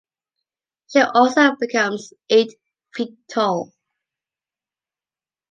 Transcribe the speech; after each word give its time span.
She 0.87 0.99
also 0.99 1.55
becomes 1.59 2.11
eight 2.27 2.55
feet 2.91 3.19
tall. 3.31 3.71